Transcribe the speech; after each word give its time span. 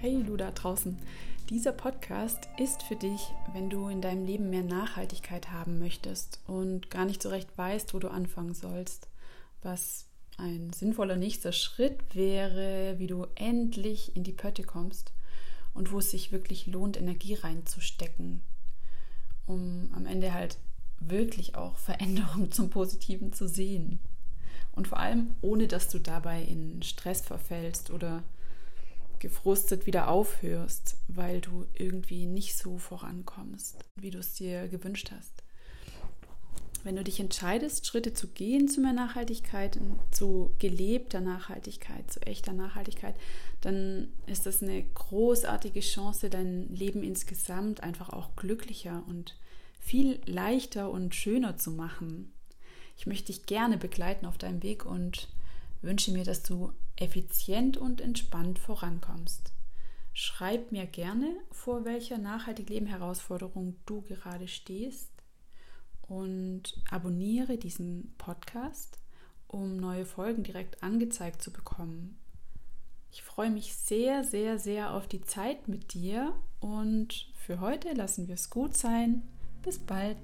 Hey 0.00 0.22
du 0.22 0.36
da 0.36 0.50
draußen. 0.50 0.98
Dieser 1.50 1.72
Podcast 1.72 2.48
ist 2.58 2.82
für 2.82 2.96
dich, 2.96 3.20
wenn 3.52 3.70
du 3.70 3.88
in 3.88 4.02
deinem 4.02 4.26
Leben 4.26 4.50
mehr 4.50 4.62
Nachhaltigkeit 4.62 5.50
haben 5.50 5.78
möchtest 5.78 6.40
und 6.46 6.90
gar 6.90 7.04
nicht 7.04 7.22
so 7.22 7.30
recht 7.30 7.56
weißt, 7.56 7.94
wo 7.94 7.98
du 7.98 8.08
anfangen 8.08 8.54
sollst. 8.54 9.08
Was 9.62 10.06
ein 10.36 10.72
sinnvoller 10.72 11.16
nächster 11.16 11.52
Schritt 11.52 12.14
wäre, 12.14 12.98
wie 12.98 13.06
du 13.06 13.26
endlich 13.34 14.14
in 14.14 14.24
die 14.24 14.32
Pötte 14.32 14.62
kommst 14.62 15.12
und 15.72 15.90
wo 15.90 15.98
es 15.98 16.10
sich 16.10 16.32
wirklich 16.32 16.66
lohnt, 16.66 16.96
Energie 16.96 17.34
reinzustecken, 17.34 18.42
um 19.46 19.90
am 19.94 20.06
Ende 20.06 20.34
halt 20.34 20.58
wirklich 21.00 21.54
auch 21.54 21.78
Veränderungen 21.78 22.52
zum 22.52 22.70
Positiven 22.70 23.32
zu 23.32 23.48
sehen. 23.48 24.00
Und 24.72 24.88
vor 24.88 24.98
allem, 24.98 25.34
ohne 25.40 25.68
dass 25.68 25.88
du 25.88 25.98
dabei 25.98 26.42
in 26.42 26.82
Stress 26.82 27.20
verfällst 27.20 27.90
oder 27.90 28.22
gefrustet 29.24 29.86
wieder 29.86 30.08
aufhörst, 30.08 30.98
weil 31.08 31.40
du 31.40 31.64
irgendwie 31.72 32.26
nicht 32.26 32.58
so 32.58 32.76
vorankommst, 32.76 33.78
wie 33.96 34.10
du 34.10 34.18
es 34.18 34.34
dir 34.34 34.68
gewünscht 34.68 35.10
hast. 35.16 35.42
Wenn 36.82 36.96
du 36.96 37.02
dich 37.02 37.18
entscheidest, 37.20 37.86
Schritte 37.86 38.12
zu 38.12 38.28
gehen 38.28 38.68
zu 38.68 38.82
mehr 38.82 38.92
Nachhaltigkeit, 38.92 39.78
zu 40.10 40.50
gelebter 40.58 41.22
Nachhaltigkeit, 41.22 42.12
zu 42.12 42.20
echter 42.20 42.52
Nachhaltigkeit, 42.52 43.14
dann 43.62 44.08
ist 44.26 44.44
das 44.44 44.62
eine 44.62 44.82
großartige 44.82 45.80
Chance, 45.80 46.28
dein 46.28 46.68
Leben 46.68 47.02
insgesamt 47.02 47.82
einfach 47.82 48.10
auch 48.10 48.36
glücklicher 48.36 49.02
und 49.08 49.38
viel 49.80 50.20
leichter 50.26 50.90
und 50.90 51.14
schöner 51.14 51.56
zu 51.56 51.70
machen. 51.70 52.30
Ich 52.98 53.06
möchte 53.06 53.32
dich 53.32 53.46
gerne 53.46 53.78
begleiten 53.78 54.26
auf 54.26 54.36
deinem 54.36 54.62
Weg 54.62 54.84
und 54.84 55.28
wünsche 55.84 56.12
mir, 56.12 56.24
dass 56.24 56.42
du 56.42 56.72
effizient 56.96 57.76
und 57.76 58.00
entspannt 58.00 58.58
vorankommst. 58.58 59.52
Schreib 60.12 60.70
mir 60.70 60.86
gerne, 60.86 61.34
vor 61.50 61.84
welcher 61.84 62.18
nachhaltig 62.18 62.68
Leben 62.70 62.86
Herausforderung 62.86 63.76
du 63.84 64.02
gerade 64.02 64.46
stehst 64.46 65.10
und 66.02 66.80
abonniere 66.90 67.58
diesen 67.58 68.14
Podcast, 68.18 68.98
um 69.48 69.76
neue 69.76 70.06
Folgen 70.06 70.44
direkt 70.44 70.82
angezeigt 70.82 71.42
zu 71.42 71.52
bekommen. 71.52 72.18
Ich 73.10 73.22
freue 73.22 73.50
mich 73.50 73.74
sehr, 73.74 74.24
sehr, 74.24 74.58
sehr 74.58 74.92
auf 74.94 75.06
die 75.06 75.22
Zeit 75.22 75.68
mit 75.68 75.94
dir 75.94 76.34
und 76.60 77.28
für 77.34 77.60
heute 77.60 77.92
lassen 77.92 78.26
wir 78.28 78.34
es 78.34 78.50
gut 78.50 78.76
sein. 78.76 79.22
Bis 79.62 79.78
bald. 79.78 80.16